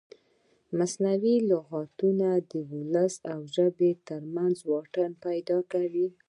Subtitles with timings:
[0.77, 6.07] مصنوعي لغتونه د ولس او ژبې ترمنځ واټن پیدا کوي.